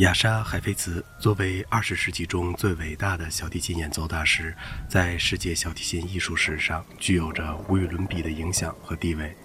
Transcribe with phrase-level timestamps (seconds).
[0.00, 4.56] 雅莎·海菲茨作为二十世纪中最伟大的小提琴演奏大师，
[4.88, 9.36] 在世界小提琴艺术史上具有着无与伦比的影响和地位。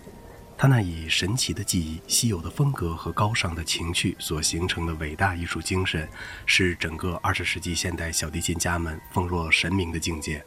[0.58, 6.08] 他那以神奇的技艺、稀有的风格和高尚的情趣所形成的伟大艺术精神，
[6.46, 10.42] 是整个二十世纪现代小提琴家们奉若神明的境界。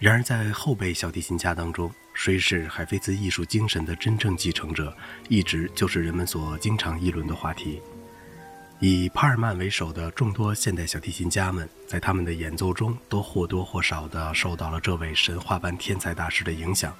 [0.00, 4.96] 然而，在后辈小提琴家当中，谁是海菲茨艺术精神的真正继承者，
[5.28, 7.80] 一直就是人们所经常议论的话题。
[8.80, 16.94] 以帕尔曼为首的众多现代小提琴家们，在他们的演奏中都或多或少地受到了这位神话般天才大师的影响。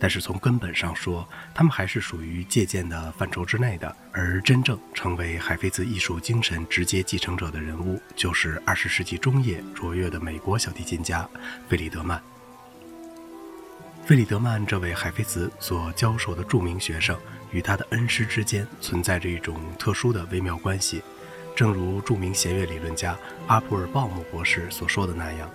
[0.00, 3.94] 但是从根本上说，他们还是属于借鉴的范畴之内的。
[4.12, 11.28] 而真正成为海菲兹艺术精神直接继承者的人物，就是二十世纪中叶卓越的美国小提琴家
[11.68, 12.20] 费里德曼。
[14.10, 17.16] 费里德曼这位海菲茨所教授的著名学生，
[17.52, 21.00] 与他的恩师之间存在着一种特殊的微妙关系，
[21.54, 23.16] 正如著名弦乐理论家
[23.46, 25.48] 阿普尔鲍姆博士所说的那样。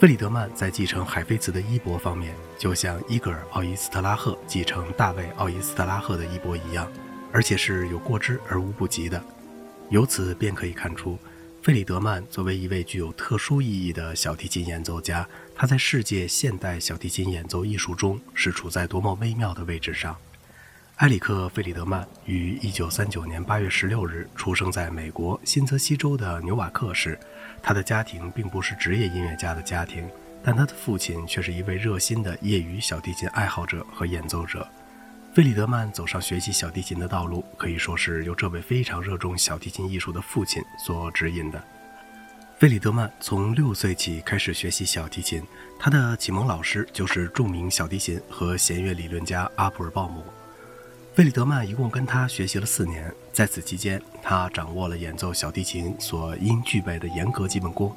[0.00, 6.90] 费里德曼在继承海菲茨的衣钵方面，就像伊格尔·奥伊斯特拉赫继承大卫·奥伊斯特拉赫的衣钵一样，
[7.32, 9.22] 而且是有过之而无不及的。
[9.88, 11.16] 由此便可以看出，
[11.62, 15.24] 费里德曼作为一位具有特殊意义的小提琴演奏家，
[15.54, 20.16] 他在世界现代小提琴演奏艺术中是处在多么微妙的位置上。
[20.96, 27.16] 埃里克·费里德曼于1939年8月16日出生在美国新泽西州的纽瓦克市。
[27.62, 30.04] 他的家庭并不是职业音乐家的家庭，
[30.42, 34.66] 但他的父亲却是一位热心的业余小提琴爱好者和演奏者。
[35.34, 41.62] 费里德曼走上学习小提琴的道路，可以说是由这位非常热衷小提琴艺术的父亲所指引的。
[42.58, 45.42] 费里德曼从六岁起开始学习小提琴，
[45.78, 50.22] 他的启蒙老师就是著名小提琴和弦乐理论家阿普尔鲍姆。
[51.14, 57.96] 费里德曼一共跟他学习了四年，在此期间，他掌握了演奏小提琴所应具备的严格基本功。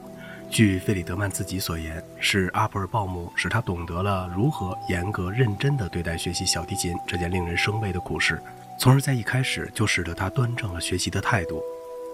[0.50, 8.42] 据费里德曼自己所言，是阿普尔鲍姆使他懂得了如何严格认真地对待学习小提琴这件令人生畏的苦事，
[8.80, 11.62] 从而在一开始就使得他端正了学习的态度。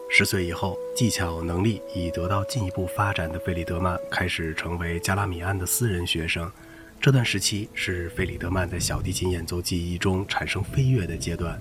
[0.10, 6.52] 十岁以后，技巧能力已得到进一步发展的费里德曼开始成为加拉米安的私人学生。
[7.00, 11.60] 这段时期是费里德曼在小提琴演奏技艺中产生飞跃的阶段。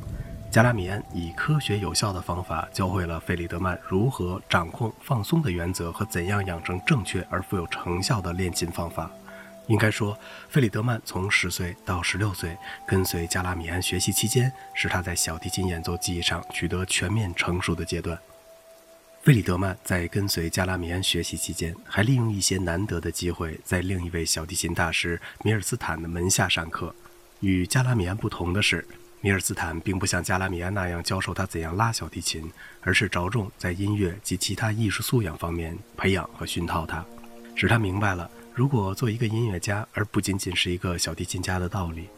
[0.51, 9.09] 加拉米安以科学有效的方法教会了费里德曼如何掌控放松的原则和怎样养成正确而富有成效的练琴方法。
[9.69, 10.19] 应该说，
[10.49, 18.19] 费里德曼从十岁到十六岁跟随加拉米安学习期间，是他在小提琴演奏技艺上取得全面成熟的阶段。
[19.23, 26.93] 费里德曼在跟随加拉米安学习期间，还利用一些难得的机会，在另一位小提琴大师米尔斯坦的门下上课。
[27.39, 28.85] 与加拉米安不同的是，
[29.23, 32.51] 米尔斯坦并不像加拉米安那样教授他怎样拉小提琴，
[32.81, 37.05] 而是着重在音乐及其他艺术素养方面培养和熏陶他，
[37.55, 42.09] 使他明白了如果做一个音乐家而不仅仅是一个小提琴家的道理。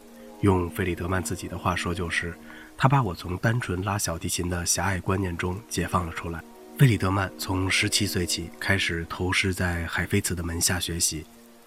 [0.41, 2.33] 用费里德曼自己的话说，就是
[2.77, 6.41] 他把我从单纯拉小提琴的狭隘观念中解放了出来。
[6.77, 11.25] 费里德曼从十七岁起开始投师在海菲茨的门下学习。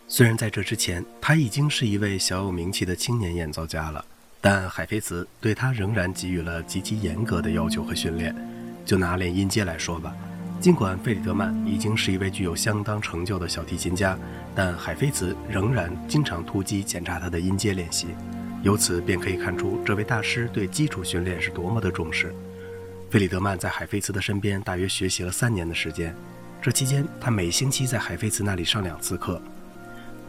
[0.09, 4.05] 虽然在这之前他已经是一位小有名气的青年演奏家了，
[4.41, 8.35] 但海菲茨对他仍然给予了极其严格的要求和训练。
[8.85, 10.15] 就拿练音阶来说吧，
[10.61, 14.17] 尽管费里德曼已经是一位具有相当成就的小提琴家，
[14.55, 18.07] 但海菲茨仍然经常突击检查他的音阶练习。
[18.63, 22.33] 由此便可以看出，这位大师对基础训练是多么的重视。
[23.11, 26.15] 费里德曼在海菲茨的身边大约学习了三年的时间，
[26.63, 29.41] 这期间他每星期在海菲茨那里上两次课。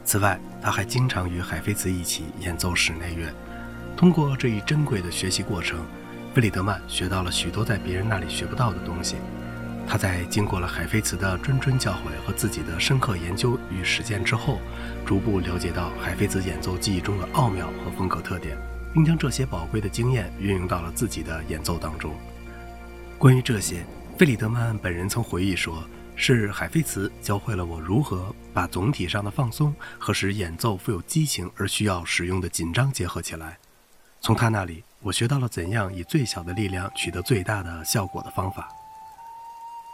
[0.03, 3.31] 此外，他还经常与海菲茨一起演奏室内乐。
[3.97, 5.83] 通过这一珍贵的学习过程，
[6.31, 9.15] 费里德曼学到了许多在别人那里学不到的东西。
[9.87, 14.59] 他在经过了海菲茨的谆谆教诲和自己的深刻研究与实践之后，
[15.03, 18.55] 逐步了解到海菲茨演奏技艺中的奥妙和风格特点，
[18.93, 22.13] 并将这些宝贵的经验运用到了自己的演奏当中。
[23.17, 23.83] 关于这些，
[24.15, 25.83] 费里德曼本人曾回忆说
[26.15, 33.57] ：“是海菲茨教会了我如何把总体上的放松和使演奏富有激情而需要使用的紧张结合起来。
[34.21, 38.67] 从他那里，我学到了怎样以最小的力量取得最大的效果的方法。”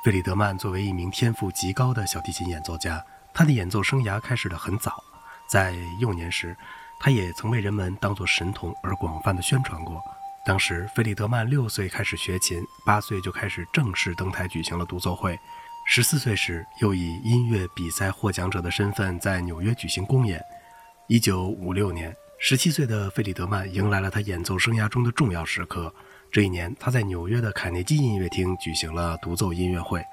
[0.04, 3.02] 费里德曼作为一名天赋极高的小提琴演奏家，
[3.34, 5.02] 他的演奏生涯开始得很早，
[5.50, 6.56] 在幼年时，
[7.00, 10.02] 他也曾被人们当作神童而广泛的宣传过。
[10.46, 15.40] 当时，费里德曼六岁开始学琴，八岁就开始正式登台举行了独奏会。
[15.86, 20.42] 十四岁时，又以音乐比赛获奖者的身份在纽约举行公演。
[21.08, 22.14] 一九五六年，
[22.46, 25.96] 十七岁的费里德曼迎来了他演奏生涯中的重要时刻。
[26.30, 30.04] 这一年，他在纽约的凯内基音乐厅举行了独奏音乐会，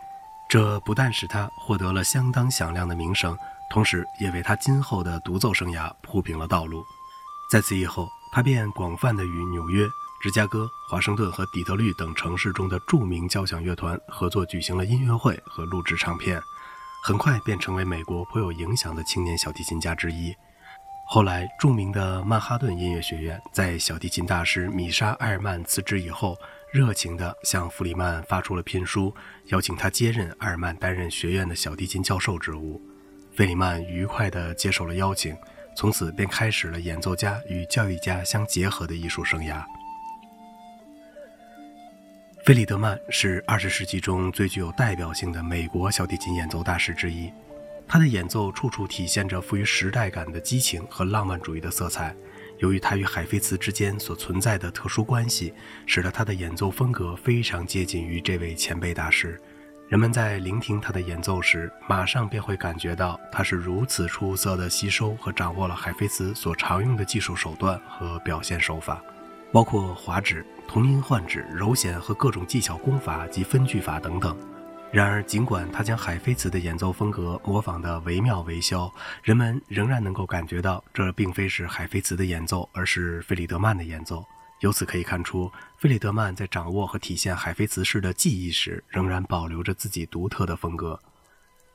[0.49, 3.37] 这不但使他获得了相当响亮的名声，
[3.73, 6.85] 同时也为他今后的独奏生涯铺平了道路。
[7.50, 9.85] 在此以后，他便广泛的与纽约、
[10.23, 16.41] 芝加哥、华盛顿和底特律等城市中的著名交响乐团合作举行了音乐会和录制唱片，
[17.03, 20.33] 很快便成为美国颇有影响的青年小提琴家之一。
[21.12, 26.39] 后来，著名的曼哈顿音乐学院在小提琴大师米莎·埃尔曼辞职以后，
[26.71, 29.12] 热情地向弗里曼发出了聘书，
[29.47, 32.81] 邀请他接任埃尔曼担任学院的小提琴教授职务。
[33.33, 35.37] 费里曼愉快地接受了邀请，
[35.75, 39.65] 从此便开始了演奏家与教育家相结合的艺术生涯。
[42.45, 47.33] 费里德曼是二十世纪中最具有代表性的美国小提琴演奏大师之一。
[47.93, 52.15] 他的演奏处处体现着富于时代感的激情和浪漫主义的色彩。
[52.59, 55.53] 由于他与海菲茨之间所存在的特殊关系，
[55.87, 59.37] 使得他的演奏风格非常接近于这位前辈大师。
[59.89, 69.03] 人们在聆听他的演奏时，马上便会感觉到他是如此出色地吸收和掌握了海菲茨所常用的技术手段和表现手法，
[69.51, 74.39] 包括滑指、同音换指、柔弦和各种技巧功法及分句法等等。
[74.93, 78.93] 然而，尽管他将海菲茨的演奏风格模仿得惟妙惟肖，
[79.23, 84.25] 人们仍然能够感觉到这并非是海菲茨的演奏，而是费里德曼的演奏。
[84.59, 91.01] 由此可以看出，费里德曼在掌握和体现海菲茨式的技艺时，仍然保留着自己独特的风格。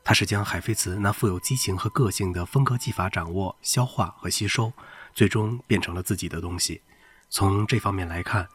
[0.04, 4.74] 他是将海菲茨那富有激情和个性的风格技法掌握、消化和吸收，
[5.14, 6.82] 最终变成了自己的东西。
[7.30, 8.46] 从这方面来看，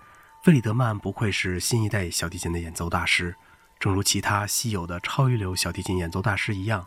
[0.45, 3.35] 费里德曼不愧是新一代小提琴的演奏大师。
[3.81, 6.87] 正如其他稀有的超一流小提琴演奏大师一样，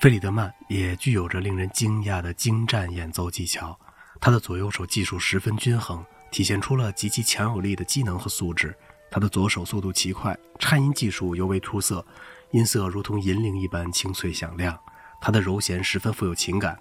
[0.00, 3.78] 费里德曼也具有着令人惊讶的精湛演奏技巧。
[4.18, 8.74] 他的左右手技术十分均衡，体现出了极其强有力的机能和素质。
[9.10, 12.02] 他的左手速度奇快，颤音技术尤为出色，
[12.52, 14.78] 音色如同银铃一般清脆响亮。
[15.20, 16.80] 他的柔弦十分富有情感，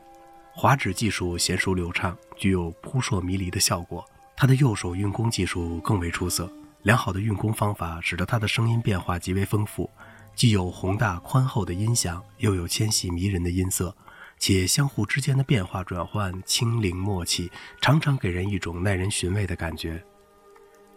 [0.56, 4.06] 滑指技术娴熟流畅，具有扑朔迷离的效果。
[4.38, 6.50] 他的右手运弓技术更为出色。
[6.83, 9.89] 良好的运弓方法使得他的声音变化极为丰富，
[10.36, 13.95] 既有宏大宽厚的音响，又有纤细迷人的音色，
[14.39, 20.04] 且相互之间的变化转换轻灵默契，常常给人一种耐人寻味的感觉。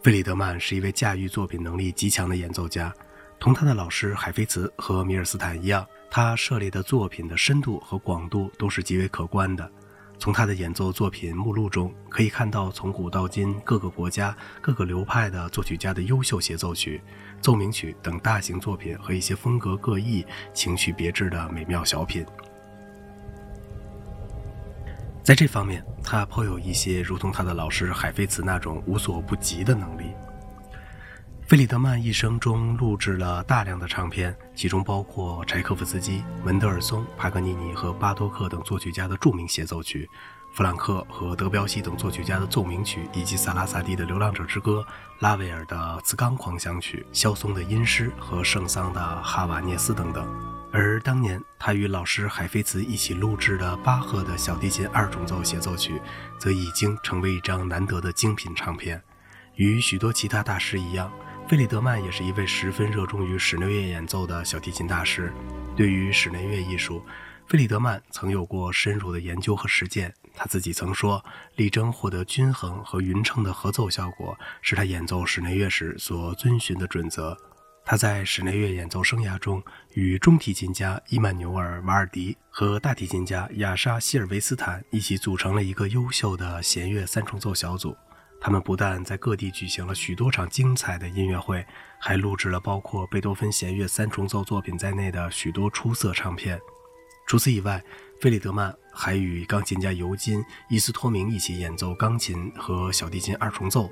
[0.02, 2.92] 费里德曼是一位驾驭作品能力极强的演奏家，
[3.38, 9.70] 同他的老师海菲茨和米尔斯坦一样，他涉猎的作品的深度和广度都是极为可观的。
[10.18, 17.02] 从他的演奏作品目录中可以看到，从古到今各个国家、各个流派的作曲家的优秀协奏曲、
[17.40, 20.24] 奏鸣曲等大型作品和一些风格各异、
[20.54, 22.24] 情趣别致的美妙小品。
[25.22, 30.12] 在这方面，他颇有一些如同他的老师海菲茨那种无所不及的能力。
[31.46, 40.08] 费里德曼一生中录制了大量的唱片，其中包括柴可夫斯基、门德尔松、帕格尼尼和巴托克等作曲家的著名协奏曲，
[40.54, 44.82] 弗朗克和德彪西等作曲家的奏鸣曲，以及萨拉萨蒂的《流浪者之歌》、
[45.22, 50.26] 拉威尔的《茨冈狂想曲》、肖松的《音诗》和圣桑的《哈瓦涅斯》等等。
[50.72, 56.00] 而当年他与老师海菲茨一起录制的巴赫的小提琴二重奏协奏曲，
[56.38, 59.00] 则已经成为一张难得的精品唱片。
[59.56, 61.12] 与许多其他大师一样。
[61.46, 65.30] 费里德曼也是一位十分热衷于室内乐演奏的小提琴大师。
[65.76, 67.04] 对于室内乐艺术，
[67.46, 70.12] 费里德曼曾有过深入的研究和实践。
[70.34, 71.22] 他自己曾说
[71.56, 77.36] ：“力争获得均衡和匀称的合奏效果，是他演奏室内乐时所遵循的准则。”
[77.84, 87.94] 他在室内乐演奏生涯中，与中提琴家伊曼纽尔·瓦尔迪和大提琴家亚莎·希尔维斯坦一起组成了一个优秀的弦乐三重奏小组。
[88.44, 91.66] 他们不但在各地举行了许多场精彩的音乐会，
[91.98, 96.60] 还录制了包括贝多芬弦乐三重奏作品在内的许多出色唱片。
[97.26, 97.82] 除此以外，
[98.20, 103.90] 费里德曼还与钢琴家尤金·伊斯托明一起演奏钢琴和小提琴二重奏。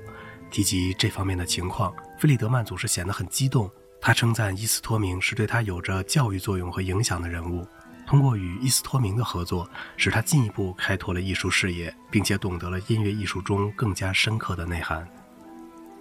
[0.51, 3.67] 提及这方面的情况，费里德曼总是显得很激动。
[3.99, 7.67] 他称赞伊斯托明是对他有着教育作用和影响的人物。
[8.05, 15.07] 通过与伊斯托明的合作，使他进一步开拓了艺术视野，并且懂得了音乐艺术中更加深刻的内涵。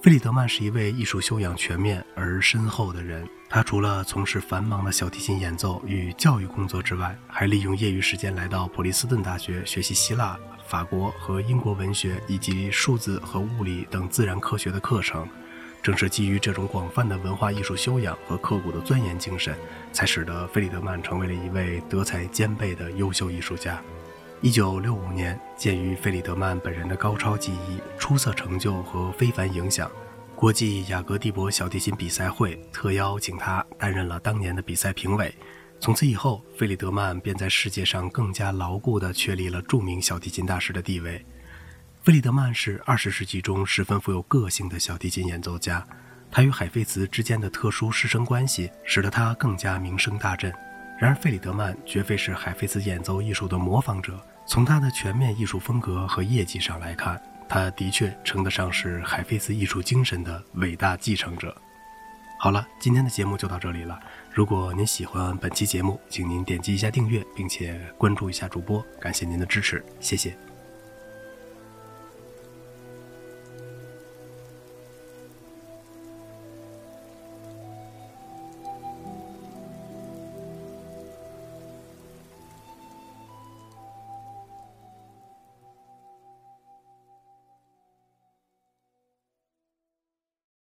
[0.02, 3.24] 费里德曼是一位艺术修养全面而深厚的人。
[3.48, 15.28] 他除了从事繁忙的小提琴演奏与教育工作之外，还利用业余时间来到普利斯顿大学学习希腊、法国和英国文学以及数字和物理等自然科学的课程。
[15.82, 19.56] 正是基于这种广泛的文化艺术修养和刻苦的钻研精神，
[19.92, 23.82] 才使得费里德曼成为了一位德才兼备的优秀艺术家。
[24.40, 29.90] 一九六五年，鉴于费里德曼本人的高超技艺、出色成就和非凡影响，
[30.36, 35.34] 国际雅各蒂博小提琴比赛会特邀请他担任了当年的比赛评委。
[35.80, 41.24] 从此以后，费里德曼便在世界上更加牢固地确立了著名小提琴大师的地位。
[42.02, 45.86] 费里德曼是二十世纪中十分富有个性的小提琴演奏家，
[46.32, 50.52] 他与海菲茨之间的特殊师生关系使得他更加名声大振。
[50.98, 57.22] 然而，费里德曼绝非是海菲茨演奏艺术的模仿者，从他的全面艺术风格和业绩上来看。
[57.48, 61.56] 他的确称得上是海菲茨艺术精神的伟大继承者。
[62.40, 63.96] 好了，今天的节目就到这里了。
[64.32, 70.36] 如果您喜欢本期节目，请您点击一下订阅，并且关注一下主播，感谢您的支持，谢谢。